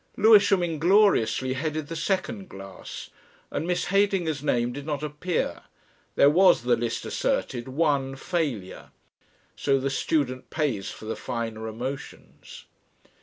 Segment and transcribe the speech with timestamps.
[0.17, 3.11] Lewisham ingloriously headed the second class,
[3.51, 5.61] and Miss Heydinger's name did not appear
[6.15, 8.89] there was, the list asserted, "one failure."
[9.55, 12.65] So the student pays for the finer emotions.